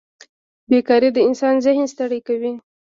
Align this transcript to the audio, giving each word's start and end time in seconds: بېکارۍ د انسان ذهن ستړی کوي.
بېکارۍ 0.69 1.09
د 1.13 1.17
انسان 1.27 1.55
ذهن 1.65 1.85
ستړی 1.93 2.19
کوي. 2.27 2.53